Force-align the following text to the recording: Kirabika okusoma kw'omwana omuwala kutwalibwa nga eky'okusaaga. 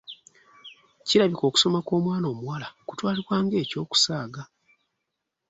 Kirabika 1.07 1.43
okusoma 1.45 1.79
kw'omwana 1.85 2.25
omuwala 2.33 2.67
kutwalibwa 2.87 3.35
nga 3.43 3.55
eky'okusaaga. 3.63 4.43